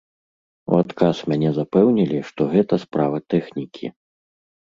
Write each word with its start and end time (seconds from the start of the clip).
У 0.69 0.73
адказ 0.83 1.19
мяне 1.33 1.49
запэўнілі, 1.57 2.19
што 2.29 2.41
гэта 2.53 2.73
справа 2.87 3.17
тэхнікі. 3.35 3.87